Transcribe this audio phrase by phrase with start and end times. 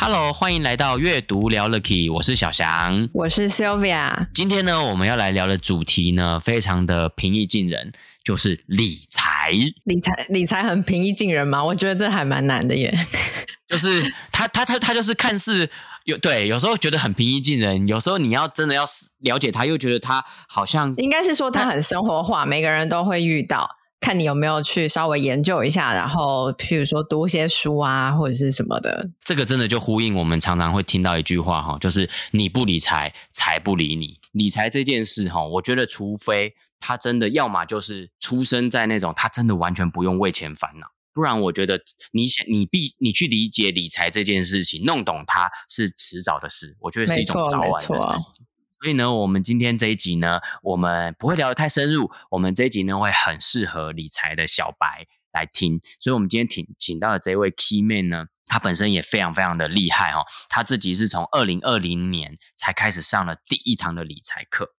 [0.00, 4.28] Hello，欢迎来到阅读聊了 Key，我是小翔，我是 Sylvia。
[4.32, 9.50] 今天呢，我们要来聊的主题呢，非常的平易近人，就是理财。
[9.84, 11.64] 理财，理财很平易近人吗？
[11.64, 12.96] 我觉得这还蛮难的耶。
[13.66, 15.68] 就是他，他，他，他就是看似
[16.04, 18.84] 有对，有时候觉得很平易近人，有时候你要真的要
[19.18, 23.77] 了解他，又觉得他好像应该是说他很生活化，每个人都会遇到。
[24.00, 29.10] 看你有没有去稍微研究一下，然后譬如说读些书啊，或者是什么的。
[29.22, 34.18] 这个真的就呼应我们常常会听到一句话哈，就是你不理财，财不理你。
[34.32, 41.80] 理财这件事哈，我觉得除非他真的，要么就是出生在那种他真的完全不用为钱烦恼，不然我觉得
[42.12, 48.37] 你想你必你去理解理财这件事情，弄懂它是迟早的事，我觉得是一种早晚的事情。
[48.80, 52.12] 所以呢，我们今天这一集呢，我们不会聊得太深入。
[52.30, 55.80] 我们这一集呢，会很适合理财的小白来听。
[55.98, 60.24] 所以，我们今天请请到的这位 Key Man 呢，他本身也非常非常的厉害哦。
[60.48, 64.74] 他自己是从二零二零年才开始上了第一堂的理财课，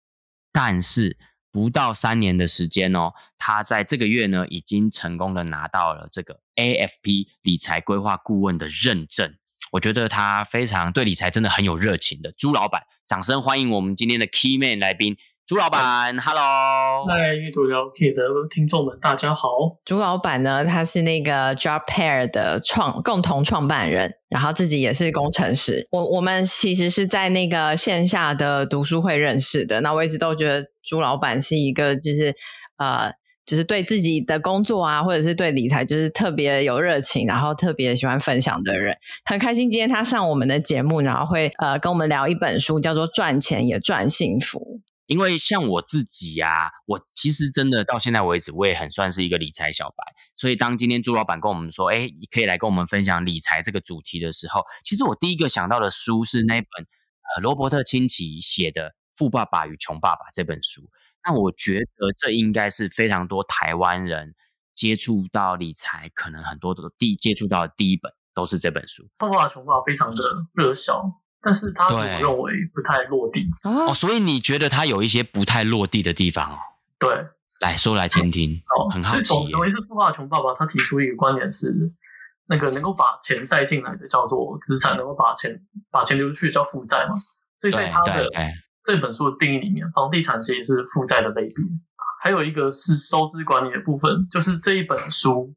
[0.53, 1.17] 但是
[1.51, 9.35] 不到三年的时间哦，他在这个月呢，已经成功的拿到了这个 AFP 理财规划顾问的认证。
[9.73, 12.85] 我觉得他非常对理财真的很有热情的朱老板。
[13.09, 17.07] 掌声欢迎我们今天的 Key Man 来宾朱老板，Hello！
[17.07, 18.23] 嗨，阅读聊 Key 的
[18.55, 19.49] 听众们，大家好。
[19.87, 25.89] 朱老板呢，他是那个 Job Pair 的创共同创办人，然后自己也是工程师。
[25.91, 29.81] 我我们其实是在那个线下的读书会认识的。
[29.81, 32.35] 那我一直都觉得朱老板是一个就是
[32.77, 33.15] 呃。
[33.49, 38.95] 就是对自己的工作啊，或者是对理财，就是特别有热情，然后特别喜欢分享的人，
[39.25, 44.59] 很开心今天他上我们的节目，然后会呃跟我们聊一本书，叫做《赚钱也赚幸福》。
[45.07, 46.51] 因为像我自己啊，
[46.85, 50.05] 我其实真的到现在为止，我也很算是一个理财小白。
[50.37, 56.67] 所以当今天朱老板跟我们说，哎，你可以来跟我们分享理财这个主题的时候，其实我第一个想到的书是那本
[57.35, 60.83] 呃罗伯特清崎写的《富爸爸与穷爸爸》这本书。
[61.27, 64.35] 那我觉得这应该是非常多台湾人
[64.75, 69.03] 接触到理财，可能很多的第接触到的第一本都是这本书。
[69.19, 71.03] 《富爸爸穷爸爸》非常的热销，
[71.43, 73.93] 但是他我认为不太落地哦。
[73.93, 76.59] 所以你觉得他有一些不太落地的地方哦？
[76.99, 77.11] 对，
[77.61, 78.63] 来说来听听。
[78.79, 79.35] 哦，很好奇。
[79.49, 81.75] 有一次《富爸爸穷爸爸》，他提出一个观点是，
[82.47, 87.15] 那个能够把钱带进来的叫做资产，能够把钱把钱流出去叫负债嘛。
[87.61, 88.25] 所以在他的
[88.89, 91.55] 这本书的定义里面，房地产其实是负债的类别。
[92.23, 95.55] 还有一个是收支管理的部分，就是这一本书，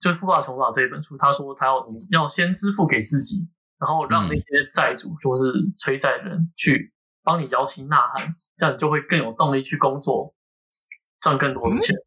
[0.00, 3.46] 就是《富爸爸穷爸爸》这一本书，他说他要你要先支付给自己，
[3.78, 4.42] 然后让那些
[4.74, 5.44] 债主，或是
[5.78, 10.34] 催债人去帮你摇旗呐喊，这样你就会更有动力去工作，
[11.20, 11.94] 赚更多的钱。
[11.94, 12.02] 嗯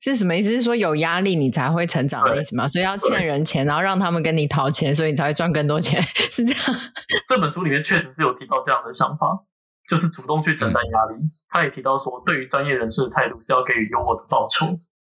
[0.00, 0.50] 是什么意思？
[0.50, 2.68] 是说有压力你才会成长的意思吗？
[2.68, 6.00] 所以要欠人钱，然后让他们跟你讨钱，所以你才会赚更多钱，
[6.30, 6.80] 是这样？
[7.26, 9.44] 这本书里面确实是有提到这样的想法。
[9.88, 14.64] 就是主动去承担压力，他也提到说，对于专业人士的态度是要给予有我的报酬。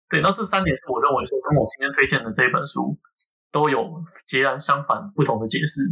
[0.09, 2.97] 对，那这三点是我认为说，跟我今天推荐的这一本书
[3.51, 5.83] 都有截然相反不同的解释。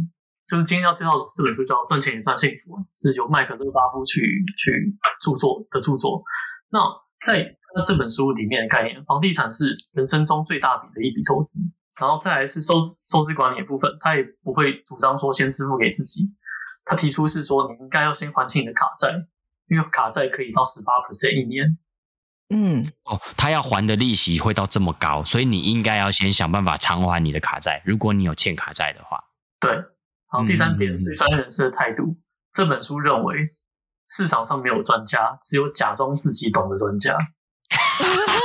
[0.48, 4.20] 就是今天要介绍的这本书叫《赚钱也算幸福》，是由麦克勒巴夫去
[4.56, 4.72] 去
[5.20, 6.24] 著作的著作。
[6.70, 6.80] 那
[7.26, 7.44] 在
[7.76, 11.58] 那这本书里面的概念，房地产是人生中最大笔的一笔投资，
[12.00, 16.24] 然后再来是收收支管理的部分，他也不会主张说先支付给自己。
[16.88, 19.12] 他提出是说，你应该要先还清你的卡债，
[19.68, 21.76] 因为卡债可以到十八 percent 一年。
[22.48, 27.82] 嗯，哦，他要还的利息会到这么高，所以你应该要先想办法偿还你的卡债。
[27.84, 29.22] 如果你有欠卡债的话，
[29.60, 29.70] 对。
[30.30, 32.02] 好，第三点，对专业人士的态度。
[32.02, 32.16] 嗯、
[32.52, 33.36] 这本书认为，
[34.06, 37.16] 市场上没有专家，只有假装自己懂的专家。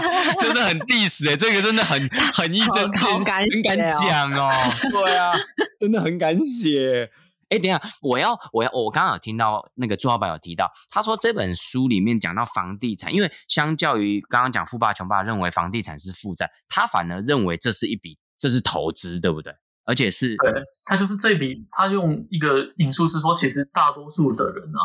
[0.40, 4.50] 真的很 diss 哎、欸，这个真的很很一针见，很敢讲哦。
[4.90, 5.32] 对啊，
[5.78, 7.10] 真的很敢写。
[7.50, 19.52] 哎，等一下，我要，我要，我刚刚有听到那个朱老板有提到，他说这本书里面讲到房地产，因为相较于刚刚讲富爸穷爸认为房地产是负债，他反而认为这是一笔，这是投资，对不对？
[19.84, 20.52] 而且是，对，
[20.84, 24.78] 他就是这笔，他用一个引述是说，其实大多数的人啊，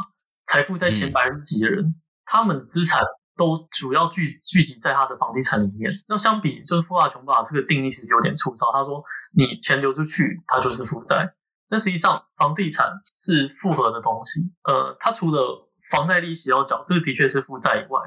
[0.47, 1.95] 财富在前百分之几的人，嗯、
[2.25, 2.99] 他们资产
[3.37, 5.91] 都主要聚聚集在他的房地产里面。
[6.07, 9.03] 那相比就是富爸穷爸这个定义其实有点粗糙，他说
[9.35, 11.35] 你钱流出去，它就是负债。
[11.69, 17.99] 但实际上房地产是复合的东西，呃，它除了房贷利息要缴，这个的确是负债以外，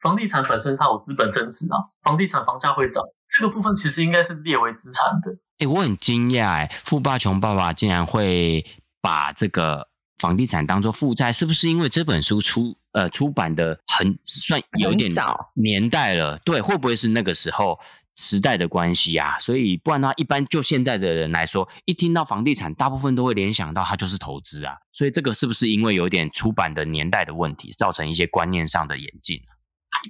[0.00, 5.32] 房地产本身它有资本增值啊，房地产房价会涨，这个部分其实应该是列为资产的。
[5.58, 8.64] 哎、欸，我很惊讶，哎，富爸穷爸爸竟然会
[9.00, 9.88] 把这个
[10.18, 15.10] 房地产当做负债，是不是因为这本书出呃出版的很算有一点
[15.54, 16.38] 年代了？
[16.38, 17.78] 对，会不会是那个时候？
[18.16, 24.76] 时代的关系啊，所以不然的话，一般就现在的人来说，一听到房地产，大部分都会联想到它就是投资啊。
[24.92, 29.50] 所以这个是不是因为有点出版的年代的问题，造成一些观念上的演进啊？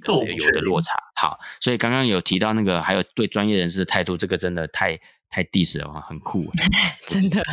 [0.03, 0.93] 这个有的落差。
[1.15, 4.99] 好，所以刚刚有提到那个，还有对专业人士的态度，这个真的太
[5.29, 6.51] 太 diss 了，很酷，
[7.07, 7.43] 真的。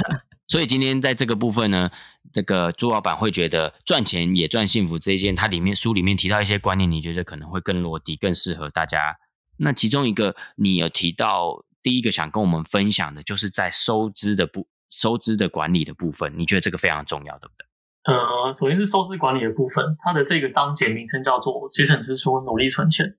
[0.49, 1.91] 所以今天在这个部分呢，
[2.31, 9.17] 这个朱老板会觉得赚钱也赚幸福这一件，它里面书里面提到一些观念，你觉得可能会更落地，更适合大家。
[9.59, 17.67] 那其中一个你有提到，第一个想跟我们分享的，就是在收支的部收支的管理的部分，你觉得这个非常重要，对不对？
[18.05, 23.17] 呃，首先是收支管理的部分，它的这个章节名称叫做“节省支出，努力存钱”。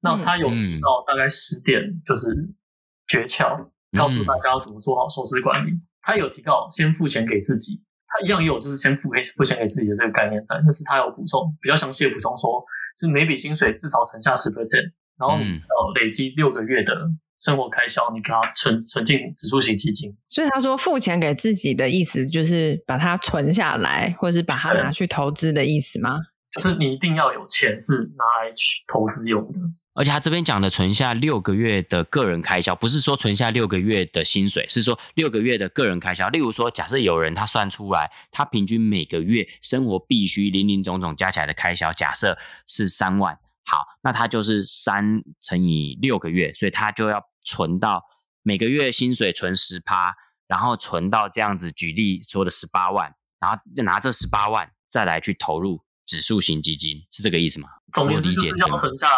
[0.00, 2.34] 那它有提到大概十点，就是
[3.06, 5.72] 诀窍，嗯、告诉大家要怎么做好收支管理。
[6.00, 12.64] 它有提到先付钱给自己，它一样也有就是先付给付钱给自己的这个概念在，但是它有补充比较详细的补充说，
[12.98, 14.92] 是每笔薪水至少存下十 percent。
[15.18, 15.66] 然后你知道
[16.00, 16.94] 累积六个月的
[17.40, 20.14] 生活开销，你给他存存进指数型基金。
[20.26, 26.18] 所以他说付钱给自己的意思，就是把它存下来，或是把它拿去投资的意思吗？
[26.50, 29.58] 就是你一定要有钱是拿来去投资用的。
[29.92, 36.28] 而且他这边讲的存下六个月的个人开销，不是说存下六个月的薪水，是说六个月的个人开销。
[36.28, 42.36] 例如说，假设有人他算出来，他平均每个月生活必须零零总总加起来的开销，假设
[42.66, 43.38] 是三万。
[43.64, 48.04] 好，那他就是三乘以六个月，所以他就要存到
[48.42, 50.14] 每个月薪水存十趴，
[50.46, 57.68] 然后存到这样子举例说的十八万，然后拿这十八万再来去投入指数型基金，是这个意思吗？
[57.92, 59.08] 总之就是要存下，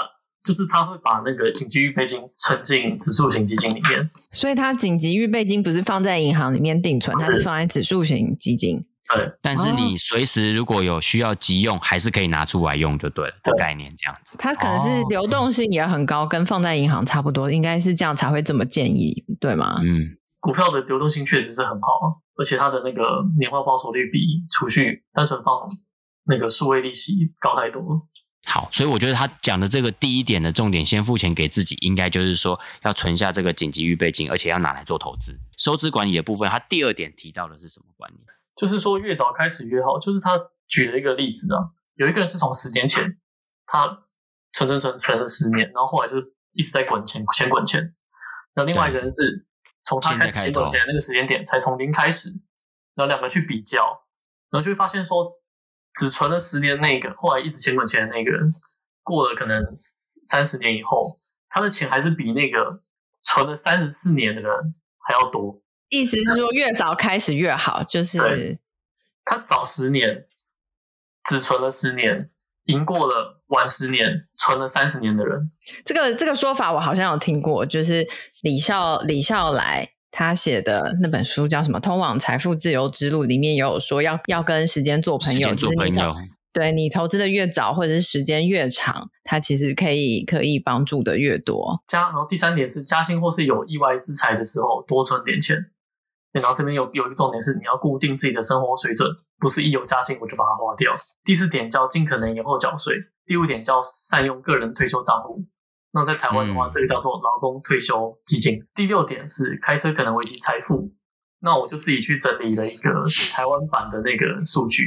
[0.45, 4.09] 就是他会把那个紧急预备金存进指数型基金里面。
[4.31, 8.87] 所以他紧急预备金不是放在银行里面定存，它是放在指数型基金。
[9.15, 14.37] 对，但是你随时如果有需要急用，还是可以拿出来用就对了的概念这样子。
[14.39, 19.81] 它可能是流动性也很高，跟放在银行差不多，应该是这样才会这么建议，对吗？
[19.83, 24.19] 嗯，股票的流动性确实是很好，而且它的那个年化报酬率比
[24.51, 25.69] 储蓄单纯放
[26.25, 28.09] 那个数位利息高太多。
[28.49, 35.37] 好，所以我觉得他讲的这个第一点的重点，先付钱给自己，应该就是说要存下这个紧急预备金，而且要拿来做投资。
[35.57, 38.25] 收支管理的部分，他第二点提到的是什么观念？
[38.57, 39.99] 就是说越早开始越好。
[40.01, 40.33] 就是他
[40.67, 43.05] 举了一个例子啊，有一个人是从十年前
[43.67, 43.87] 他
[44.53, 47.83] 存存存存了十年，然后后来就是一直在滚钱，钱滚钱。
[48.55, 49.47] 那另外一个人是
[49.85, 52.31] 从他开始钱滚钱的那个时间点才从零开始，
[52.95, 53.79] 然后两个去比较，
[54.51, 55.31] 然后就会发现说，
[55.95, 58.51] 只存了十年那个，后来一直钱滚钱的那个人，
[59.03, 59.63] 过了可能
[60.27, 60.99] 三十年以后，
[61.51, 62.67] 他的钱还是比那个
[63.23, 64.51] 存了三十四年的人
[65.07, 65.63] 还要多。
[65.89, 68.59] 意思是说，越早开始越好，就是
[69.25, 70.27] 他早十年
[71.29, 72.31] 只存了十年，
[72.65, 75.51] 赢过了晚十年存了三十年的人。
[75.85, 78.07] 这个这个说法我好像有听过，就是
[78.43, 86.15] 李笑李笑来他写的那本书叫什么《通往财富自由之路》，里面也有说要要跟时间做朋友，做朋友。
[86.53, 91.83] 对，你投资的越早，或者是时间越长，它其实可以可以帮助的越多。
[91.87, 95.71] 加，然后第三点是加薪或是有意外之财的时候，多存点钱。
[96.41, 100.93] 然后这边有有一个重点是，你要固定自己的生活水准，不是一有加薪我就把它花掉。
[101.25, 102.95] 第四点叫尽可能延后缴税。
[103.25, 105.45] 第五点叫善用个人退休账户。
[105.93, 108.61] 那在台湾的话，嗯、这个叫做劳工退休基金。
[108.75, 110.93] 第六点是开车可能危及财富。
[111.41, 112.91] 那我就自己去整理了一个
[113.33, 114.85] 台湾版的那个数据。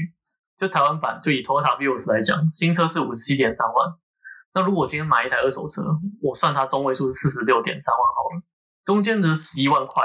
[0.58, 3.96] 就台湾版，就以 Toyota Vios 来讲，新车是五十七点三万。
[4.54, 5.82] 那如果我今天买一台二手车，
[6.22, 8.42] 我算它中位数是四十六点三万好了，
[8.84, 10.04] 中间的十一万块。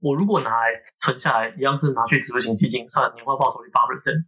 [0.00, 0.66] 我如果拿来
[0.98, 4.24] 存下来，一样是拿去指数型基金，算年化报酬率八 percent，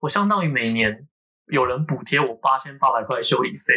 [0.00, 1.08] 我相当于每年
[1.48, 3.74] 有人补贴我八千八百块修理费。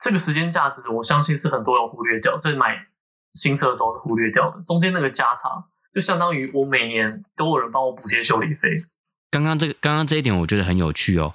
[0.00, 2.86] 这个时间价值，我相信是很多人忽略掉，在买
[3.34, 4.62] 新车的时候是忽略掉的。
[4.64, 8.68] 中间那个价差，就相当于我每年都有人帮我补贴修理费。
[9.30, 11.34] 刚刚这个，刚刚这一点我觉得很有趣哦。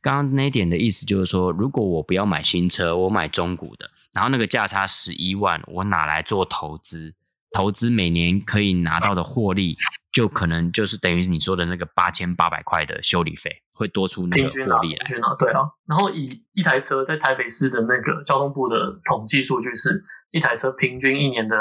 [0.00, 7.14] 刚刚那一点的意思就是说，如果我不要买新车，我买中古的，然后那个价差十一万，我拿来做投资。
[7.54, 9.76] 投资每年可以拿到的获利，
[10.12, 15.06] 就可能就是等于你说的那个八千八百块的修理费，会多出那个获利来。
[15.06, 15.60] 平均啊，对啊。
[15.86, 21.56] 然后以一台车在台北市的那个交通部的统计数据是，一台车平均一年的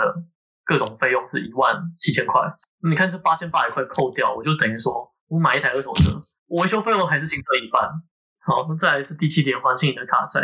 [0.65, 2.41] 各种费用是一万七千块。
[2.89, 7.87] 你看是八千八百块扣掉，我就等于说我买一台二手车，维修费用还是新车一半。
[8.45, 10.41] 好，那再来是第七点，还清你的卡债。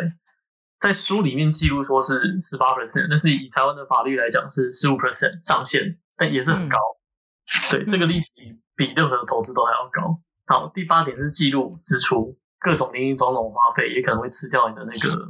[0.80, 5.82] 在书里面记录说是十八 percent，但是以台湾的法律来讲是十五 percent 上限，
[6.16, 6.78] 但也是很高。
[6.78, 8.30] 嗯、对，这个利息
[8.76, 10.22] 比任何投资都还要高。
[10.46, 15.28] 好，第八点是记录支出，各种零零总总花费也可能会吃掉你的那个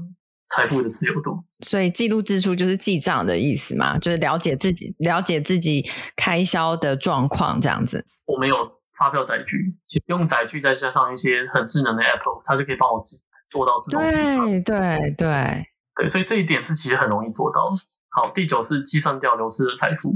[0.50, 1.44] 财富的自由度。
[1.62, 8.06] 所以记录支出就是记账的意思嘛，就是了解自己了解自己开销的状况这样子。
[8.26, 8.56] 我没有
[8.96, 9.76] 发票载具，
[10.06, 13.02] 用载具再加上一些很智能的 Apple，它就可以帮我
[13.50, 14.46] 做到自动记账。
[14.46, 17.66] 对对对对，所以这一点是其实很容易做到。
[18.12, 20.16] 好，第九是计算掉流失的财富，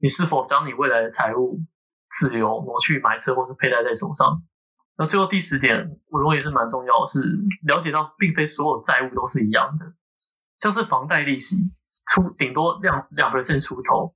[0.00, 1.60] 你是否将你未来的财务
[2.10, 4.42] 自由挪去买车或是佩戴在手上？
[4.96, 9.86] 那最后第十点，我认为也是蛮重要的是，是了解到并非所有债务都是一样的，
[10.60, 11.56] 像是房贷利息
[12.12, 14.14] 出顶多两两 percent 出头，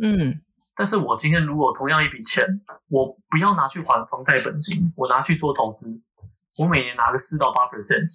[0.00, 0.42] 嗯，
[0.76, 2.44] 但是我今天如果同样一笔钱，
[2.88, 5.88] 我不要拿去还房贷本金，我拿去做投资。
[6.56, 8.06] 我每年拿个四到八 percent，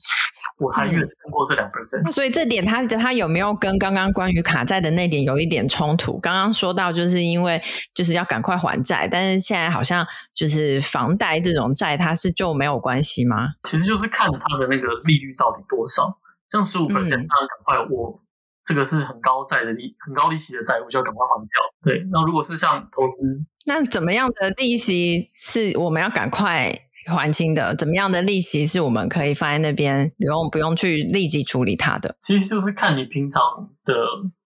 [0.59, 2.09] 我还远超过这两 percent。
[2.11, 6.17] 所以这点他他有没有跟刚刚关于卡债的那点有一点冲突？
[6.19, 7.61] 刚刚说到就是因为
[7.93, 13.49] 就是要赶快还债，但是现在好像就是房贷这种债，它是就没有关系吗？
[13.63, 16.17] 其实就是看它的那个利率到底多少，
[16.49, 18.21] 像十五 percent，当然赶快我
[18.63, 21.93] 这个是很高债的利很高利息的债务就要赶快还掉。
[21.93, 26.73] 对，那如果是像投资，那怎么样的利息是我们要赶快？
[27.09, 32.15] 还清的怎么样的利息是我们可以放在那边，不用不用去立即处理它的？
[32.19, 33.41] 其实就是看你平常
[33.83, 33.93] 的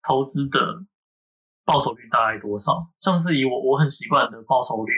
[0.07, 0.59] 投资的
[1.65, 2.87] 报酬率大概多少。
[3.01, 4.93] 像是以我我很习惯的报酬率，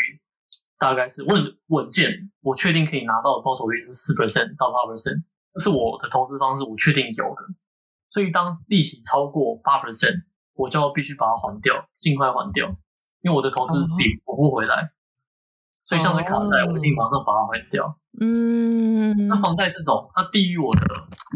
[0.78, 2.11] 大概是稳稳健，
[2.42, 5.23] 我确定可以拿到的报酬率是四 percent 到八 percent，
[5.54, 7.40] 这是我的投资方式，我确定有的。
[8.09, 12.69] 所以当利息超过八 percent，我就要必须把它还掉，尽快还掉，
[13.23, 14.90] 因为我的投资比补不回来。
[15.92, 17.84] 所以像是卡债，我一定马上把它还掉。
[18.18, 20.80] 嗯，那房贷这种，它低于我的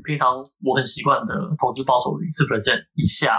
[0.03, 3.39] 平常我很习惯的投资报酬率四 percent 以下，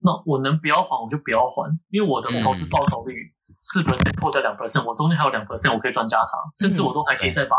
[0.00, 3.14] 那我能不要还我就不要还，因为我的投资报酬率
[3.62, 7.56] 四 percent 扣掉两 percent，我中间还有两 percent 我可以赚价差，甚至我都还可以再把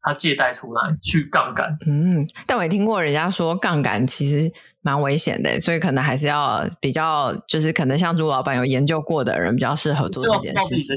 [0.00, 1.76] 它借贷出来去杠杆。
[1.86, 4.52] 嗯，但我也听过人家说杠杆其实。
[4.80, 10.96] 蛮危险的，所以可能还是要比较，就是可能像朱老板有研究过的人比较适合做这件事情。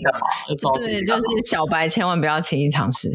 [0.76, 3.10] 对，就是小白千万不要轻易尝试。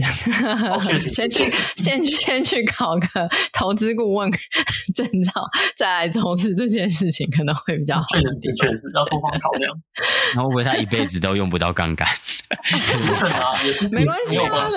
[1.09, 3.07] 先去先先去考个
[3.53, 4.31] 投资顾问
[4.95, 5.33] 证照，
[5.77, 8.05] 再来从事这件事情，可能会比较好。
[8.13, 9.73] 确实是，确实是要多方考量。
[10.35, 12.09] 然后会不会他一辈子都用不到杠杆？
[13.91, 14.69] 没关系啊。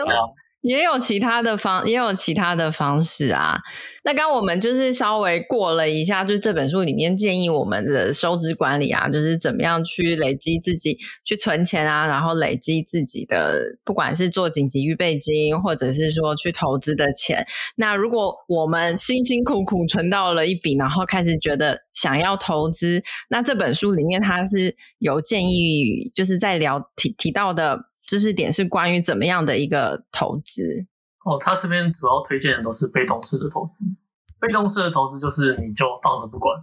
[0.61, 3.57] 也有其他的方，也有其他的方式啊。
[4.03, 17.45] 那刚我们就是稍微过了一下，就这本书里面建议我们的收支管理啊，就是怎么样去累积自己去存钱啊，然后累积自己的，不管是做紧急预备金，或者是说去投资的钱。
[17.75, 27.79] 那如果我们辛辛苦苦存到了一笔，然后开始觉得想要投资，那这本书里面它是有建议，就是在聊提提到的。
[28.09, 30.87] 知识点是关于怎么样的一个投资
[31.25, 33.85] 哦，他这边主要推荐的都是被动式的投资。
[34.41, 36.57] 被动式的投资就是你就放着不管，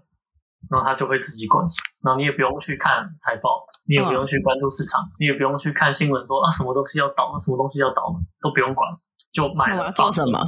[0.68, 1.64] 然后他就会自己管，
[2.02, 8.90] 然后你也不用去看财报，你也不用去关注市场，哦、你也不用去看新闻说啊什么东西要倒，什么东西要倒，都不用管，
[9.30, 9.82] 就买了。
[9.82, 10.40] 我要做什么？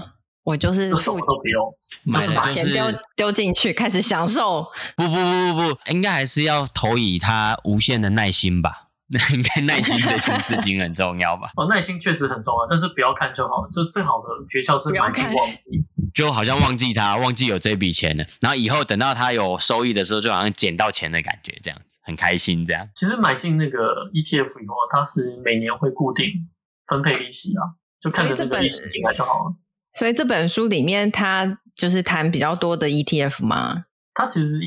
[0.43, 1.73] 我就是什么都不用，
[2.13, 4.67] 就是把钱丢丢进去，开始享受。
[4.97, 8.88] 不不不不不，应该还是要投以他无限的耐心吧。
[9.11, 11.51] 那 应该耐心这件事情很重要吧？
[11.57, 13.67] 哦，耐心确实很重要，但是不要看就好。
[13.69, 15.85] 就最好的诀窍是买进忘记，
[16.15, 22.67] 就好像忘记他，忘记有这笔钱了，然后以后等到他有收益的时候，就好像捡到钱的感觉，这样子很开心。
[22.67, 26.27] 这样，其实买进那个 ETF 以后，它是每年会固定
[26.87, 27.65] 分配利息啊，
[27.99, 29.55] 就看着这个利息进来就好了。
[29.95, 33.87] 所以这本书里面，它就是谈比较多的 ETF 吗？
[34.13, 34.61] 它其实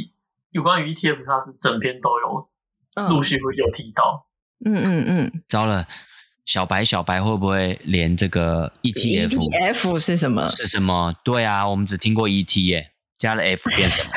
[0.49, 2.49] 有关于 ETF，它是整篇都有
[3.07, 4.25] 陆续会有提到。
[4.25, 4.30] 嗯
[4.65, 5.87] 嗯嗯嗯，糟了，
[6.45, 10.47] 小白小白会不会连这个 ETF？ETF 是什么？
[10.49, 11.13] 是什么？
[11.23, 14.11] 对啊，我们只听过 ET 耶，加了 F 变什么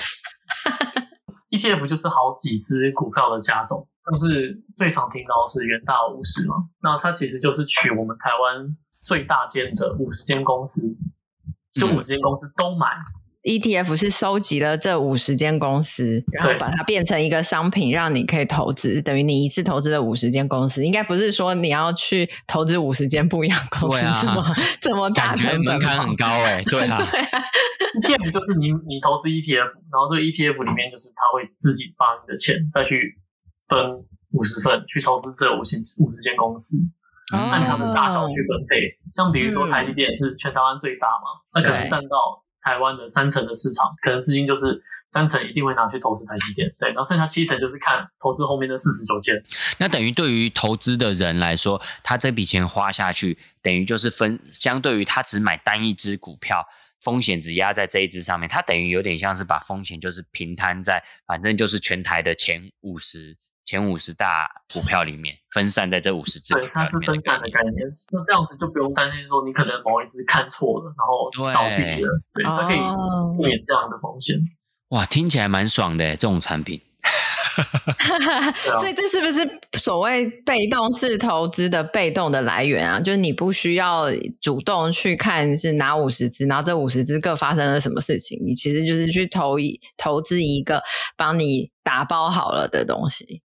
[1.51, 10.83] ？ETF 就是好几只股票的加总，但是最常听到的是元大五十嘛，那它其实就是取我们台湾最大间的五十间公司，
[11.73, 12.87] 就五十间公司都买。
[12.89, 20.83] 嗯 ETF 是收集了这五十间公司，然后把它变成一个商品，让你可以投资，等于你一次投资了五十间公司。
[20.83, 26.63] 应该不是说你要去投资五十间不一样公司， 这么这么大成本，门槛很高哎、欸。
[26.65, 26.97] 对啊，，
[28.01, 33.21] ETF 就是你你投资 ETF，然后这个 ETF 里面就是他会自己把你的钱再去
[33.69, 33.79] 分
[34.33, 36.79] 五十份去投资这五十五十间公司，
[37.31, 38.81] 按他们大小去分配。
[39.15, 44.83] 像比如说台积电是全台湾最大嘛，那可能占到台湾的三成的市场，可能资金就是。
[45.06, 49.40] 三成一定会拿去投资台积电，对，然后剩下七成就是看投资后面的四十九间。
[49.78, 56.66] 那等于对于投资的人来说，他这笔钱花下去，等于就是分，相对于他只买单一支股票，
[57.00, 66.54] 风险只压在这一支上面，他等于有点像是把风险就是平摊在，反正就是全台的前五十前五十大股票里面，分散在这五十只。
[66.54, 67.88] 对，它是分散的概念。
[68.12, 72.78] 那这样子就不用担心说你可能某一只看错了，然后倒闭了，对，它可以
[73.38, 74.37] 避免这样的风险。
[74.90, 76.80] 哇，听起来蛮爽的，这种产品。
[78.80, 82.99] 所以这是不是所谓被动式投资的被动的来源啊？
[82.99, 84.06] 就是你不需要
[84.40, 90.83] 主动去看是哪五十只，然后这五十只各发生了什么事情，你其实就是去投一投资一个
[91.16, 93.44] 帮你打包好了的东西。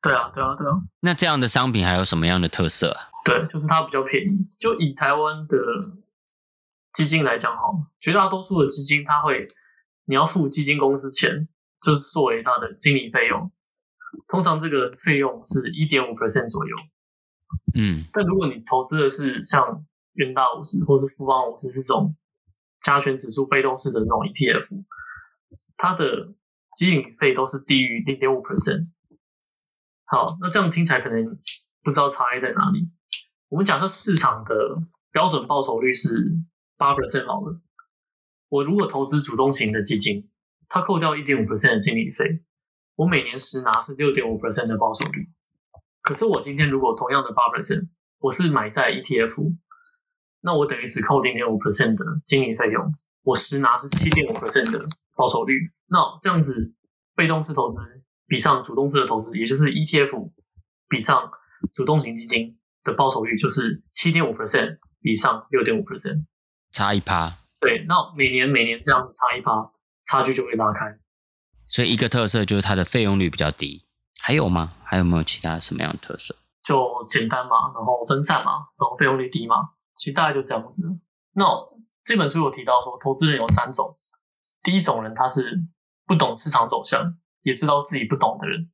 [0.00, 0.72] 对啊，对啊，对啊。
[1.00, 3.00] 那这样的商品还有什么样的特色啊？
[3.24, 4.48] 对，就是它比较便宜。
[4.58, 5.56] 就以台湾的
[6.92, 7.62] 基金来讲，哈，
[8.00, 9.48] 绝大多数的基金它会。
[10.10, 11.46] 你要付基金公司钱，
[11.82, 13.52] 就是作为它的经理费用。
[14.26, 16.74] 通常这个费用是一点五 percent 左右。
[17.78, 22.16] 嗯，但如果你投资的是像元大五十或是富邦五十这种
[22.80, 24.82] 加权指数被动式的那种 ETF，
[25.76, 26.32] 它的
[26.78, 28.88] 经理费都是低于零点五 percent。
[30.10, 31.22] 好，那这样听起来可能
[31.84, 32.88] 不知道差异在哪里。
[33.50, 34.54] 我们假设市场的
[35.12, 36.32] 标准报酬率是
[36.78, 37.60] 八 percent 好了。
[38.48, 40.30] 我如果投资主动型的基金，
[40.66, 42.42] 它扣掉一点五 percent 的经理费，
[42.96, 45.28] 我每年实拿是六点五 percent 的报酬率。
[46.00, 47.88] 可是我今天如果同样的八 percent，
[48.18, 49.56] 我是买在 ETF，
[50.40, 52.90] 那我等于只扣零点五 percent 的经理费用，
[53.24, 55.60] 我实拿是七点五 percent 的报酬率。
[55.88, 56.72] 那这样子，
[57.14, 57.82] 被动式投资
[58.28, 60.30] 比上主动式的投资，也就是 ETF
[60.88, 61.28] 比上
[61.74, 66.26] 主动型基金的报酬率，就是七点五 percent 比上六点五 percent，
[66.70, 67.38] 差一趴。
[67.58, 69.72] 对，那每年每年这样子差一趴，
[70.06, 70.98] 差距就会拉开。
[71.66, 73.84] 所以一个特色就是它的费用率比较低。
[74.20, 74.74] 还有吗？
[74.84, 76.36] 还有没有其他什么样的特色？
[76.62, 79.56] 就简单嘛，然后分散嘛，然后费用率低嘛，
[79.96, 80.70] 其实大概就这样子。
[81.32, 81.44] 那
[82.04, 83.96] 这本书有提到说，投资人有三种。
[84.62, 85.62] 第一种人他是
[86.04, 88.70] 不懂市场走向，也知道自己不懂的人。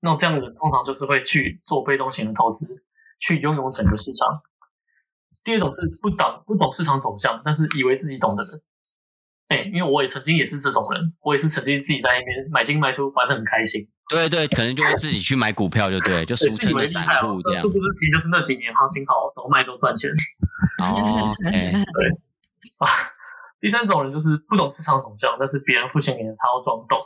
[0.00, 2.66] 那这样的人通常就是会去做被动型的投资，
[3.20, 4.28] 去拥有整个市场。
[5.44, 8.62] 第二种是不懂不懂市场走向，但是以为自己懂的人。
[9.48, 13.88] 哎、欸，因为我也曾经也是这种人，我也是曾经自己在那边买进卖出，玩的很开心。
[14.08, 17.60] 对对，可能就会自己去买股票，就对，就俗称的散户这样。
[17.60, 20.10] 殊不知，其实就是那几年行情好，怎么卖都赚钱。
[20.82, 22.08] 哦，okay、对
[22.78, 22.86] 啊。
[23.60, 26.98] 第三种人就是不懂市场走向，但是别人付钱给他要装懂。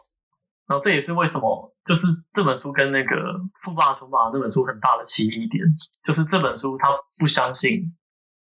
[0.67, 3.17] 然后这也是为什么，就是这本书跟那个
[3.63, 5.63] 《富爸穷爸》那本书很大的歧义点，
[6.07, 7.83] 就是这本书他不相信。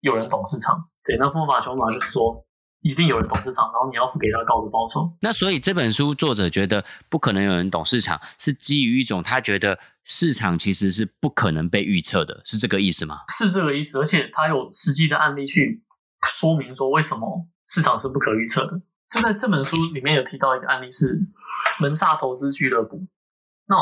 [0.00, 2.44] 有人懂市场，对，那富爸穷爸就是说，
[2.82, 5.16] 一定有人懂市场，然后你要付给他高的报酬。
[5.22, 13.20] 那所以这本书作者觉得不可能有人懂市场，是基于一种他觉得市场其实是不可能被预测的，是这个意思吗？
[13.38, 15.82] 是这个意思，而且他有实际的案例去
[16.26, 18.78] 说明说为什么市场是不可预测的。
[19.08, 21.18] 就在这本书里面有提到一个案例是
[21.80, 23.06] 门萨投资俱乐部，
[23.66, 23.76] 那。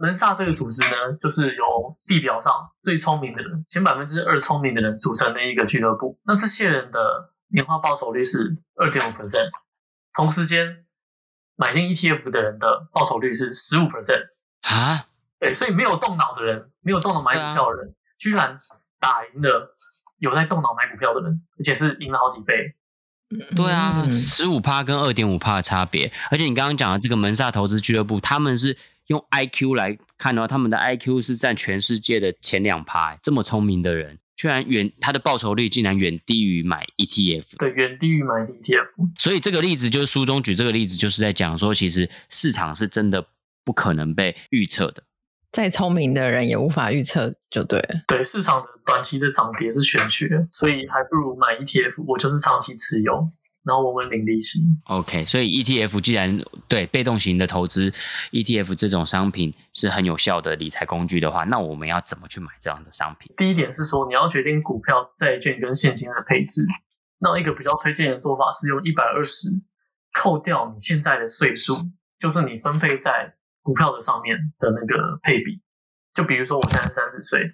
[0.00, 6.16] 门萨这个组织呢，就是由地表上最聪明的人，前百分之二聪明的人组成的一个俱乐部。
[6.24, 9.50] 那这些人的年化报酬率是二点五 percent，
[10.14, 10.86] 同时间
[11.56, 14.22] 买进 ETF 的人的报酬率是十五 percent
[14.60, 15.08] 啊。
[15.40, 18.56] 对，所以没有动脑的人，没有动脑买股票的人，啊、居然
[19.00, 19.74] 打赢了
[20.18, 22.54] 有在动脑买股票的人，而且是赢了好几倍。
[23.54, 28.76] 对啊，十五趴跟二点五趴的差别，而且你刚刚讲的这个门萨投资俱乐部，他们是。
[29.08, 33.16] 用 IQ 来看的话，他们的 IQ 是占全世界的前两趴。
[33.22, 37.56] 这么聪明的人，居然远他的报酬率竟然远低于买 ETF。
[37.56, 38.86] 对，远低于买 ETF。
[39.18, 43.24] 所以这个例子就是书中举这个例子，就是在讲说，其实市场是真的
[43.64, 45.02] 不可能被预测的。
[45.52, 48.02] 再聪明的人也无法预测，就对了。
[48.06, 52.04] 对，市场的短期的涨跌是玄学，所以还不如买 ETF。
[52.06, 53.26] 我就是长期持有。
[53.64, 54.60] 然后我们领利息。
[54.84, 57.90] OK，所以 ETF 既然对被动型的投资
[58.30, 63.30] ，ETF 这种商品是很有效的理财工具的话，那我们要怎么去买这样的商品？
[63.36, 66.64] 第一点是说，你要决定股票、债券跟现金的配置。
[67.18, 69.48] 那一个比较推荐的做法是用一百二十
[70.14, 71.74] 扣掉你现在的岁数，
[72.18, 73.34] 就是你分配在
[73.68, 75.60] 股票的上面的那个配比。
[76.16, 77.44] 就比如说我现在是三十岁，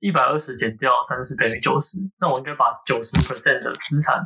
[0.00, 4.20] 一百二十减掉三十等于九十，那我应该把九十 percent 的资产。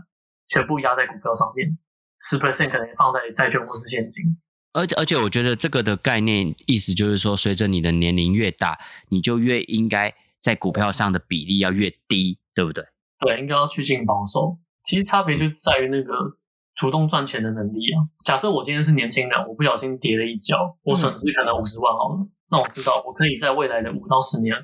[0.51, 1.77] 全部压在股票上面，
[2.23, 4.25] 十 percent 可能放在债券或是现金，
[4.73, 8.79] 而且而且，我觉得这个的概念意思就是说，随着你的年龄越大，
[9.11, 12.83] 你就越应该在股票上的比例要越低，对不对？
[13.19, 14.59] 对，应该要趋近保守。
[14.85, 16.15] 其实差别就是在于那个
[16.79, 18.07] 主动赚钱的能力啊。
[18.25, 24.55] 假设我今天是年轻人，我不小心跌了一跤，我损失可能五十万好了，嗯、那我知道我可以在未来的五到十年，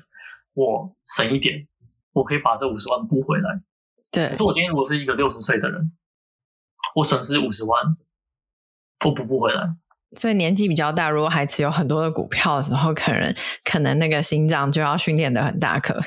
[0.53, 1.67] 我省一点，
[2.13, 3.61] 我可以把这五十万补回来。
[4.13, 4.29] 对。
[4.29, 5.91] 可是我今天如果是一个六十岁的人，
[6.95, 7.83] 我损失五十万，
[9.05, 9.75] 我补不回来。
[10.15, 15.99] 所以年纪比较大，如果还持有很多的股票的时候，可能可能那个心脏就要训练的很大颗。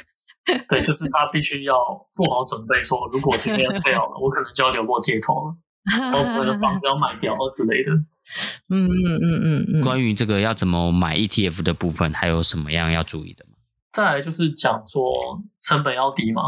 [0.70, 1.74] 对，就是他必须要
[2.14, 5.56] 做好准备，说如果今天废 了，我可能就要流落街头了，
[6.38, 7.92] 我的房子要卖掉之类的。
[8.68, 9.82] 嗯嗯嗯嗯嗯。
[9.82, 13.56] 关于这个要怎么买 ETF 的部分，还有什么样要注意的吗？
[13.92, 15.10] 再来就是讲说
[15.62, 16.42] 成本要低嘛。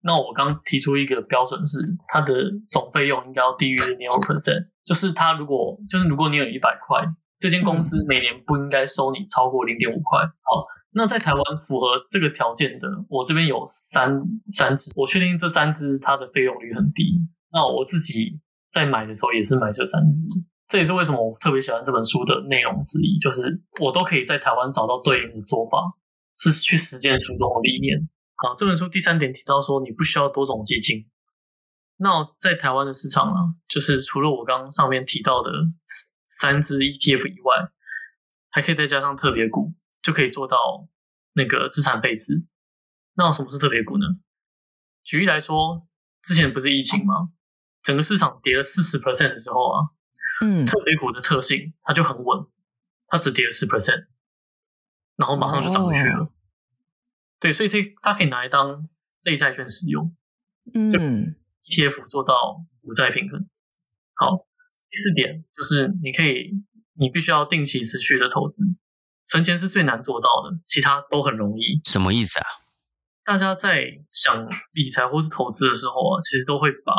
[0.00, 2.32] 那我刚提出一个标准是，它的
[2.70, 4.68] 总费用应该要低于零点五 percent。
[4.84, 7.04] 就是它如果就是如果你有一百块，
[7.38, 10.18] 这间公司每年不应该收你超过零点五块。
[10.20, 17.20] 好，那在台湾符合这个条件的，我这边有三三只，我确定这三只它的费用率很低。
[17.52, 20.26] 那我自己在买的时候也是买这三支，
[20.68, 25.78] 这也是为什么我特别喜欢这本书的内容之一，就是我都可以在台湾找到对应的做法，
[26.36, 28.08] 是去实践书中的理念。
[28.36, 31.06] 好，这本书第三点提到说，你不需要多种基金。
[31.96, 35.50] 那在台湾的市场呢，就是除了我刚上面提到的
[36.26, 37.72] 三支 ETF 以外，
[38.50, 40.56] 还可以再加上特别股，就可以做到
[41.32, 42.46] 那个资产配置。
[43.16, 44.06] 那什么是特别股呢？
[45.02, 45.88] 举例来说，
[46.22, 47.30] 之前不是疫情吗？
[47.88, 49.80] 整个市场跌了四十 percent 的时候啊，
[50.44, 52.46] 嗯，特别股的特性它就很稳，
[53.06, 54.08] 它只跌了四 percent，
[55.16, 56.24] 然后马上就涨回去了。
[56.24, 56.30] 哦、
[57.40, 58.86] 对，所以它它可以拿来当
[59.22, 60.14] 类债券使用。
[60.74, 61.34] 嗯。
[61.64, 63.48] ETF 做到股债平衡。
[64.16, 64.46] 好，
[64.90, 66.52] 第四点就是你可以，
[66.92, 68.64] 你必须要定期持续的投资。
[69.28, 71.80] 存钱是最难做到的，其他都很容易。
[71.86, 72.44] 什么意思啊？
[73.24, 76.92] 大家在想理财或是投资的时候啊，其实都会把，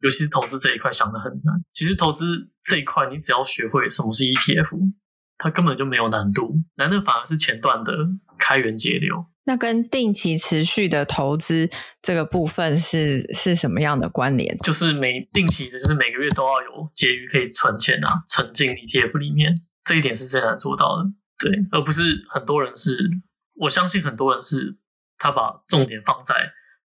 [0.00, 1.54] 尤其是投资这一块想的很难。
[1.72, 4.92] 其实投资这一块，你只要学会什么是 ETF，
[5.38, 7.92] 它根本就没有难度，难的反而是前段的
[8.38, 9.26] 开源节流。
[9.48, 11.70] 那跟定期持续的投资
[12.02, 14.58] 这个部分是是什么样的关联？
[14.58, 19.54] 就是每定期的，就是每个月都要有结余可以存钱啊，存进 ETF 里面，
[19.84, 21.04] 这一点是最难做到的。
[21.38, 23.08] 对，而不是很多人是，
[23.54, 24.78] 我相信很多人是，
[25.16, 26.34] 他把重点放在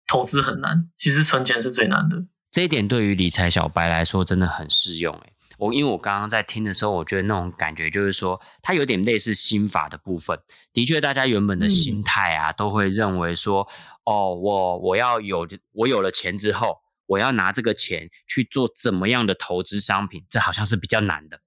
[0.07, 2.27] 投资很难，其实存钱是最难的。
[2.51, 5.33] 这一点对于理财小白来说真的很适用诶。
[5.57, 10.39] 我因为我刚刚在听的时候，我觉得那种感觉就是说，它有点类似心法的部分。
[10.73, 13.67] 的确，大家原本的心态啊，都会认为说，
[14.03, 21.39] 哦，我我要有我有了钱之后，我要拿这个钱去做怎么样的投资商品，这好像是比较难的。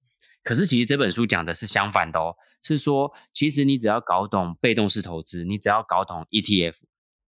[0.45, 6.77] 可是其实这本书讲的是相反的哦，是说其实你只要搞懂被动式投资，你只要搞懂 ETF，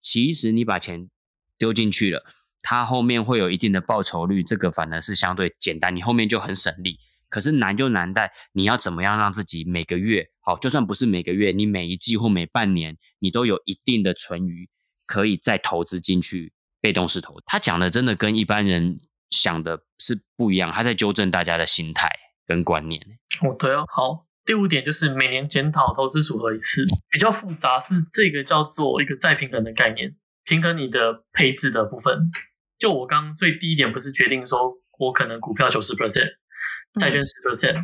[0.02, 1.10] 其实你把钱
[1.58, 2.26] 丢进去了。
[2.64, 6.98] 它后面会有一定的报酬率，这个反而是相对简单，你后面就很省力。
[7.30, 14.70] 可是难就难在你要怎么样让自己每个月，好，就算不是每个月，你每一季或每半年，你都有一定的存余，
[15.08, 17.42] 可以再投资进去被动式投。
[17.44, 18.96] 他讲的真的跟一般人
[19.32, 22.08] 想的是不一样，他在纠正大家的心态
[22.46, 23.02] 跟观念。
[23.42, 32.30] 哦，对哦，好，第五点就是每年检讨投资组合一次，比较复杂是这个叫做一个再平衡的概念，平衡你的配置的部分。
[32.84, 36.34] 就我刚最低一点不是决定说，我可能股票九十 percent，
[37.00, 37.82] 债券十 percent，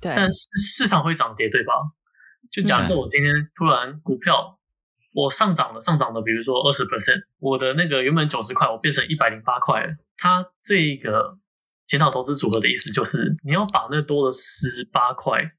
[0.00, 1.74] 对，但市市场会涨跌，对吧？
[2.50, 4.58] 就假设我今天突然股票
[5.12, 9.94] 我上涨了，上涨了，比如说二十 percent，我的那个原本九十块，我变成一百零八块了。
[10.16, 11.36] 它这个
[11.86, 15.52] 检讨投资组合的意思就是，你要把那多的十八块。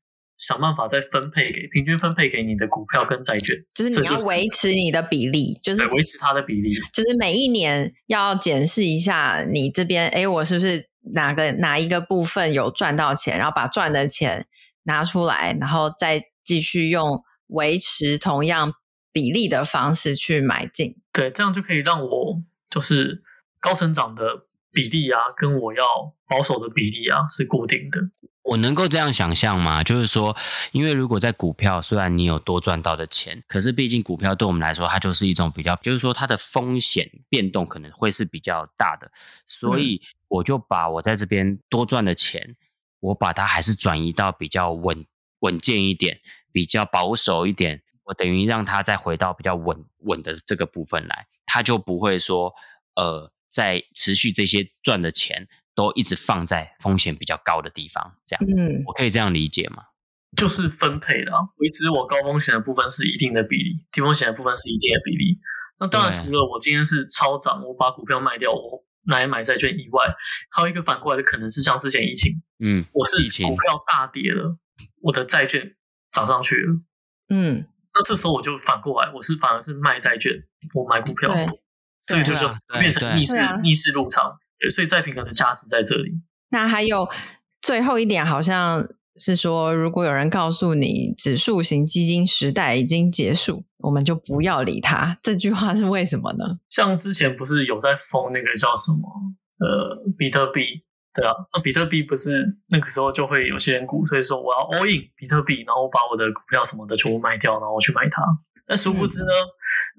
[0.46, 14.46] 想办法再分配给平均分配给你的股票跟债券，就是你要维持你的比例，就是维持它的比例，就是每一年要检视一下你这边，哎，我是不是哪个哪一个部分有赚到钱，然后把赚的钱
[14.84, 18.74] 拿出来，然后再继续用维持同样
[19.14, 20.98] 比例的方式去买进。
[21.14, 23.24] 对，这样就可以让我就是
[23.62, 24.24] 高成长的
[24.72, 25.86] 比例啊，跟我要
[26.28, 28.00] 保守的比例啊是固定的。
[28.44, 29.84] 我能够这样想象吗？
[29.84, 30.36] 就是说，
[30.74, 39.10] 因为如果在股票，虽然你有多赚到的钱，可是毕竟股票对我们来说，它就是一种比较，就是说它的风险变动可能会是比较大的，
[39.46, 42.58] 所以我就把我在这边多赚的钱，
[43.00, 45.06] 我把它还是转移到比较稳
[45.40, 46.20] 稳健一点、
[46.52, 52.54] 比较保守一点，我等于让它再回到比较稳稳的这个部分来，它就不会说，
[52.96, 55.48] 呃，在持续这些赚的钱。
[55.76, 59.84] 都一直放在风险比较高的地方，这样，嗯，我可以这样理解吗？
[60.36, 65.40] 就是分配的啊，维持我高风险的部分是一定的比例，低风险的部分是一定的比例。
[65.80, 70.06] 那当然，除了我今天是超涨，我把股票卖掉，我拿来买债券以外，
[70.50, 74.58] 还有一个反过来的可能是像之前疫情，嗯，我是股票大跌了，
[75.02, 75.76] 我的债券
[76.12, 76.80] 涨上去了，
[77.30, 80.32] 嗯，那这时候我就反过来，我是反而是卖债券，
[80.74, 81.32] 我买股票，
[82.06, 86.12] 这个就就变成逆势逆势入场，对，所以再平衡的价值在这里。
[86.50, 87.08] 那还有
[87.62, 88.88] 最后一点，好像。
[89.16, 95.20] 是说，如果有人告诉你指数型基金时代已经结束，我们就不要理他。
[95.22, 96.58] 这句话是为什么呢？
[96.68, 99.08] 像之前不是有在封那个叫什么
[99.60, 108.24] 呃比特币，对啊，那比特币不是那个时候就会有些人鼓，所以说我要 all in 比特币，然后把我的股票什么的全部卖掉，然后去买它。
[108.68, 109.46] 那殊不知呢，嗯、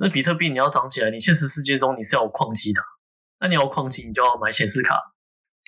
[0.01, 2.83] 那比特币你要涨起来，你现实世界中你是要有矿机的，
[3.45, 4.97] 那你要矿机，你就要买显示卡，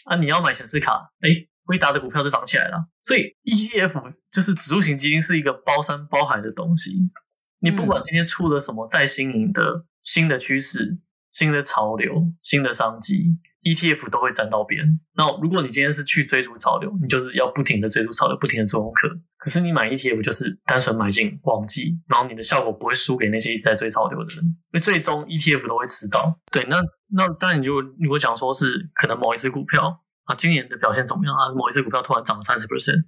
[0.07, 1.47] 啊，你要买显示卡，哎。
[1.69, 7.11] 辉达的股票就涨起来了，所以 ETF 就是指数型基金是一个包山包海的东西。
[7.59, 10.97] 你不管今天出了什么再新颖的新的趋势、
[11.33, 15.01] 新的潮流、新的商机，ETF 都会沾到边。
[15.17, 19.09] 那如果你今天是去追逐潮流，你就是要不停的追逐潮流，不停的做功课。
[19.47, 26.37] 可是你买 ETF 就是单纯买进旺季，然后你的效果不会输给那些一直在追潮流的人，因为最终 ETF 都会迟到。
[26.51, 26.83] 对，那
[27.15, 30.03] 那当然你就如果讲说是可能某一只股票。
[30.27, 31.55] 啊，今年的表现怎么样啊？
[31.55, 33.01] 某一只股票突然涨了三十 percent，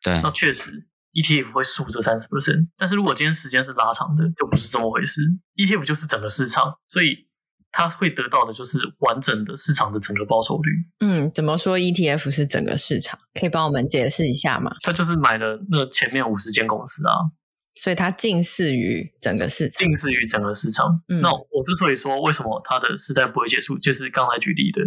[0.00, 0.70] 对，那确实
[1.12, 2.68] ETF 会输这三十 percent。
[2.78, 5.22] 但是如果今天时间是拉长的，就不是这么回事。
[5.56, 7.26] ETF 就是整个市场，所以
[7.72, 10.70] 它会得到的就是完整的市场的整个报酬率。
[11.00, 13.18] 嗯，怎么说 ETF 是整个市场？
[13.34, 14.70] 可以帮我们解释一下吗？
[14.82, 17.32] 它就是买了那前面五十间公司啊，
[17.74, 21.02] 所以它近似于整个市场，近似于整个市场。
[21.08, 24.82] 嗯，那我之所以说为什么它的时代不会结束，就是刚才举例的。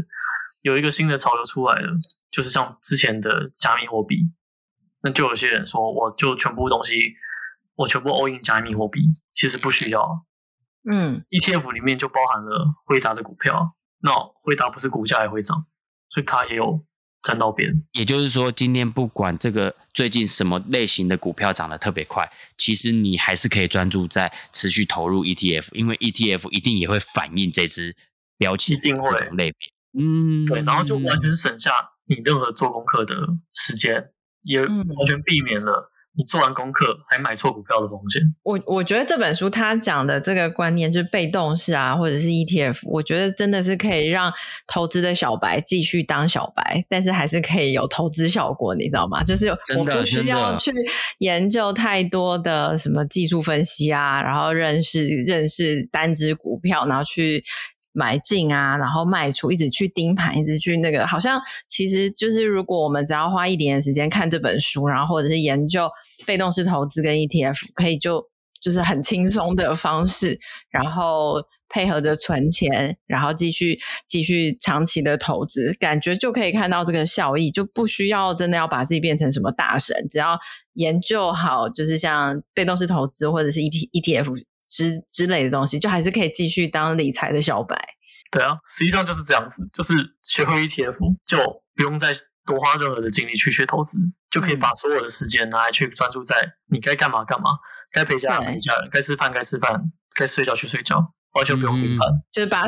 [0.62, 1.90] 有一个新的潮流出来了，
[2.32, 4.18] 就是像之前的加密货币，
[5.04, 6.96] 那就有些人说，我就全部东西，
[7.76, 10.25] 我全部 all in 加密货币，其实不需要。
[10.90, 14.12] 嗯，ETF 里面就包含了惠达的股票，那
[14.44, 15.66] 惠达不是股价也会涨，
[16.10, 16.86] 所以它也有
[17.24, 17.84] 沾到边。
[17.94, 27.96] 也就是说，今天不管这个最近什么类型的股票涨得特别快，其实你还是可以专注在持续投入 ETF，因为 ETF 一定也会反映这只
[28.38, 29.58] 标签，一定会这种类别。
[29.98, 31.72] 嗯，对，然后就完全省下
[32.06, 33.16] 你任何做功课的
[33.54, 34.12] 时间，
[34.44, 38.22] 也完全避免了你做完功课还买错股票的风险。
[38.44, 44.32] 我我觉得这本书他讲的这个观念，就是被动式啊，或者是 ETF，我觉得真的是可以让
[44.68, 49.24] 投资的小白继续当小白，但是还是可以有投资效果，你知道吗？
[49.24, 50.72] 就是我不需要去
[51.20, 57.44] 研究太多的什么技术分析啊，然后认识认识单只股票，然后去。
[57.96, 65.90] 买进啊，然后卖出，一直去盯盘，一直去那个，好像其实就是，如果我们只要花一点点时间看这本书，然后或者是研究
[66.28, 68.28] 被动式投资跟 ETF，可以就
[68.62, 70.38] 就是很轻松的方式，
[70.70, 71.36] 然后
[71.70, 73.80] 配合着存钱，然后继续
[74.10, 80.38] 继续长期的投资，感觉就可以看到这个效益，就不需要真的要把自己变成什么大神，只要
[80.74, 84.44] 研究好，就是像被动式投资或者是 EP ETF。
[84.76, 87.78] 之之类的东西，就还是可以继续当理财的小白。
[88.30, 91.38] 对啊，实际上就是这样子，就是学会 ETF，就
[91.76, 92.14] 不用再
[92.46, 93.98] 多花任何的精力去学投资，
[94.30, 96.36] 就可以把所有的时间拿来去专注在
[96.70, 97.52] 你该干嘛干嘛，
[97.92, 99.80] 该陪家人陪家人，该吃饭该吃饭，
[100.14, 102.64] 该睡觉去睡觉，完全不用盯盘，就是把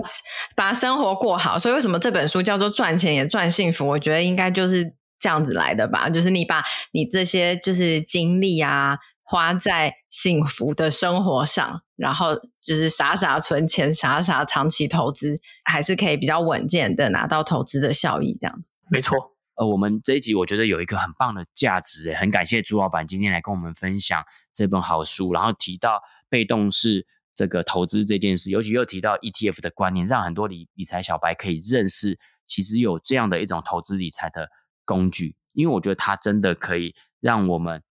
[0.56, 1.60] 把生活过好。
[1.60, 3.86] 所以为什么这本书叫做赚钱也赚幸福？
[3.86, 8.98] 我觉得应该就是这样子来的吧，就是你把你这些就是精力啊。
[9.30, 18.74] 花在幸福的生活上，然后就是傻傻存钱，傻傻长期投资，还是可以比较稳健的拿到投资的效益，这样子。
[18.90, 19.36] 没错。
[19.56, 34.52] 呃，我们这一集我觉得有一个很棒的价值，很感谢朱老板今天来跟我们分享这本好书，然后提到被动式这个投资这件事，尤其又提到 ETF 的观念，让很多理理财小白可以认识，其实有这样的一种投资理财的
[34.86, 37.82] 工具，因为我觉得它真的可以让我们。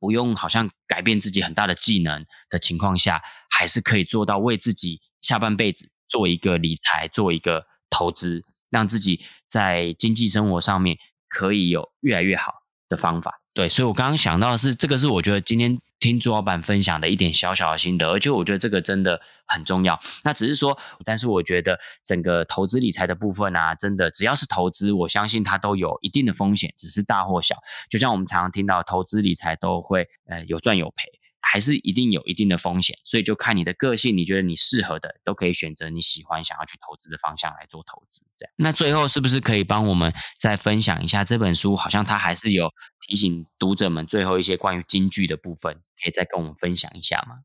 [0.00, 10.96] 不用好像改变自己很大的技能的情况下，还是可以做到为自己下半辈子做一个理财，做一个投资，让自己在经济生活上面
[11.28, 12.54] 可以有越来越好
[12.88, 13.40] 的方法。
[13.52, 20.00] 对，所以我刚刚想到的是，这个是我觉得今天听朱老板分享的一点小小的心得，而且我觉得这个真的很重要。
[20.24, 27.54] 那只是说，但是我觉得整个投资理财的部分啊，真的只要是投资，我相信它都有一定的风险，只是大或小。
[27.90, 31.19] 就像我们常常听到，投资理财都会呃有赚有赔，
[31.52, 38.24] 还是一定有一定的风险，所以就看你的个性，你觉得你适合的，都可以选择你喜欢想要去投资的方向来做投资。
[38.38, 41.74] 这样，那最后是不是可以帮我们再分享一下这本书？
[41.74, 42.70] 好像它还是有
[43.04, 47.38] 提醒读者们最后一些关于金句的部分，可以再跟我们分享一下吗？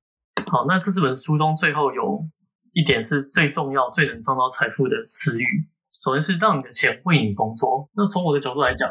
[0.52, 2.30] 好，那这这本书中最后有
[2.74, 7.89] 一点是最重要、最能创造财富的词语，首先是让你的钱为你工作。
[7.96, 8.88] 那从我的角度来讲，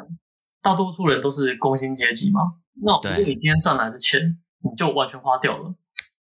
[0.60, 2.40] 大多数人都是工薪阶级嘛。
[2.82, 4.20] 那如果你今天赚来的钱，
[4.64, 5.74] 你就完全花掉了，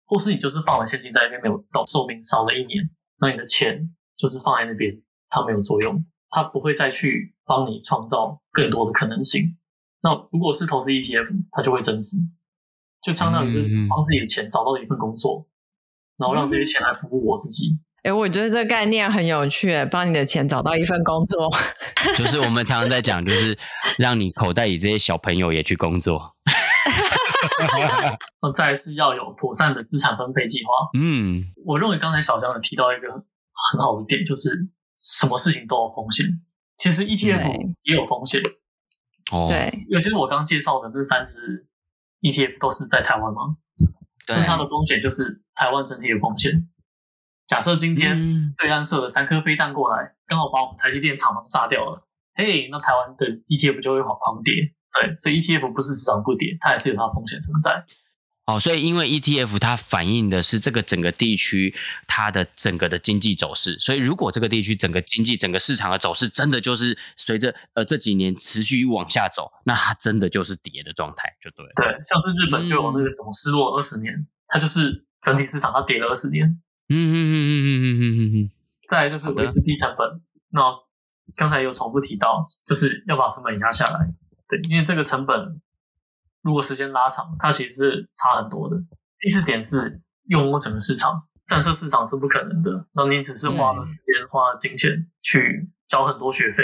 [0.06, 4.99] 或是你就是放了现金在那边没有到寿命少了一年，那你的钱就是放在那边，
[5.30, 9.58] 它没有作用，它不会再去帮你创造更多的可能性。
[10.01, 12.17] 那如果是投资 ETF，它就会增值，
[13.04, 15.47] 就相当于是帮自己的钱找到了一份工作，
[16.17, 17.77] 然后让这些钱来服务我自己。
[18.04, 21.47] 哎、欸，我觉得这个概念很有趣，帮你的钱找到一份工作，
[22.17, 23.56] 就是我们常常在讲，就是
[23.99, 26.36] 让你口袋里这些小朋友也去工作。
[28.41, 30.71] 那 再来是要有妥善的资产分配计划。
[30.97, 34.49] 嗯，我认为刚才小江有提到一个很好的点，就是
[34.99, 36.25] 什么事情都有风险。
[36.77, 38.41] 其实 ETF 也有风险。
[39.31, 41.67] 哦，对，尤其是我刚介绍的这三只
[42.21, 43.57] ETF 都是在台湾吗？
[44.25, 46.67] 对，那它的风险就是台湾整体的风险。
[47.47, 54.73] 假设今天对岸射了三颗飞弹过来，刚好把我们台积电厂房炸掉了，嘿，那台湾的 ETF 就会狂狂跌。
[54.93, 57.86] 对，所以 ETF 不是只涨不跌，它也是有它的风险存在。
[58.47, 61.73] 哦，所以因为 ETF 它反映的是这个整个地区
[62.08, 71.71] 它的整个的经济走势，所以如果这个地区整个经济整个市场的走势真的就是随着呃这几年持续往下走，那它真的就是跌的状态，就对了。
[71.75, 76.47] 对，像是日本就有那个什么失落二十年，嗯，它就是整体市场它跌了二十年。
[76.89, 78.51] 嗯嗯嗯嗯嗯嗯嗯嗯嗯，
[78.89, 80.19] 再来就是维持低成本。
[80.49, 80.62] 那
[81.38, 83.99] 刚才有重复提到，就是要把成本压下来。
[84.51, 85.61] 对，因为这个成本
[86.41, 88.75] 如果时间拉长，它其实是差很多的。
[89.17, 92.85] 第四点是拥有整个市场，战胜市场是不可能的。
[92.91, 96.63] 那你只是花了时间、花了金钱去交很多学费，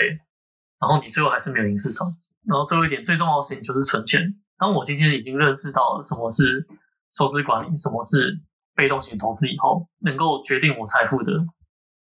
[0.81, 2.05] 然后你最后还是没有赢市场。
[2.45, 4.21] 然后最后一点最重要的事情就是存钱。
[4.57, 6.67] 当我今天已经认识到了什么是
[7.13, 8.41] 收支管理，什么是
[8.75, 11.31] 被动型投资以后，能够决定我财富的，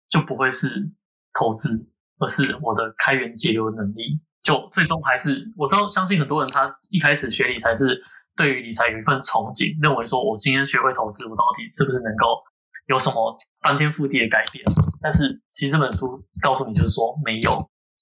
[0.09, 0.91] 就不会是
[1.33, 1.87] 投资，
[2.19, 4.21] 而是我的开源节流能力。
[4.43, 8.01] 就最终还是我知道，相信很多人他一开始学理财是
[8.37, 12.41] 对于理财有一份憧憬，认为说我今天学会投资，我到底是不是能够
[12.89, 14.65] 有什么翻天覆地的改变？
[15.01, 17.51] 但是其实这本书告诉你，就是说没有，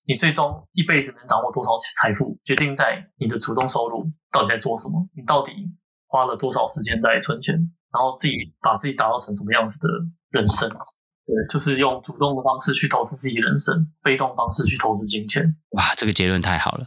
[0.07, 5.53] 你最终一辈子能掌握多少财富，决定在你的主动收入到底在做什么，你到底
[6.07, 7.55] 花了多少时间在存钱。
[7.91, 9.89] 然后自己把自己打造成什么样子的
[10.29, 10.71] 人生？
[11.29, 15.55] 对，就是用主动的方式去投资自己人生，被动方式去投资金钱。
[15.73, 16.87] 哇，这个结论太好了。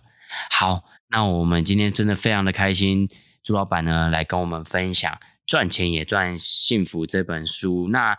[0.49, 3.08] 好，那我们今天真的非常的开心，
[3.43, 5.13] 朱老板呢来跟我们分享
[5.45, 7.89] 《赚钱也赚幸福》这本书。
[7.91, 8.17] 那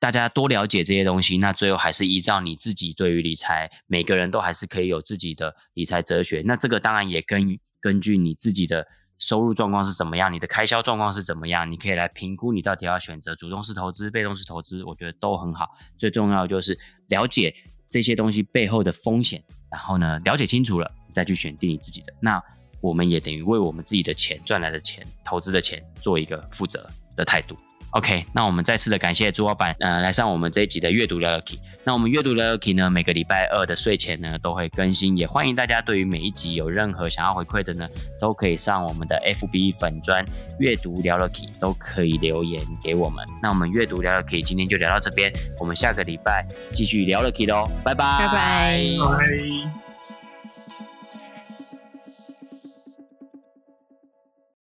[0.00, 6.42] 大家多了解这些东西，那最后还是依照你自己对于理财，每个人都还是可以有自己的理财哲学。
[6.44, 8.88] 那这个当然也根根据你自己的。
[9.22, 10.32] 收入状况是怎么样？
[10.32, 11.70] 你的开销状况是怎么样？
[11.70, 15.68] 你可以来评估你到底要选择主动式投资、被动式投资，我觉得都很好。
[15.96, 16.76] 最重要的就是
[17.08, 17.54] 了解
[17.88, 22.12] 这些东西背后的风险，然后呢，了解清楚了，再去选定你自己的。
[22.18, 22.42] 那
[22.80, 27.56] 我们也等于为我们自己的钱赚来的钱、投资的钱做一个负责的态度。
[27.92, 31.58] OK，那我们再次的感谢朱老板，呃，来上我们这一集的阅读聊聊 Key。
[31.84, 37.86] 那我们阅读聊聊 Key 呢，每个礼拜二的睡前呢都会更新，也欢迎大家对于每一集有任何想要回馈的呢，
[38.18, 40.24] 都可以上我们的 FB 粉专
[40.58, 43.22] 阅读聊聊 Key，都可以留言给我们。
[43.42, 48.82] 那我们阅读聊聊 Key 今天就聊到这边，我们下个礼拜继续聊聊 Key 喽，拜拜，拜拜。
[48.98, 49.91] 拜拜。